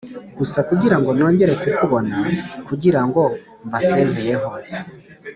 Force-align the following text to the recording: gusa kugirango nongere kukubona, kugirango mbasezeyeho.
gusa 0.39 0.59
kugirango 0.69 1.09
nongere 1.17 1.53
kukubona, 1.61 2.15
kugirango 2.67 3.21
mbasezeyeho. 3.67 4.49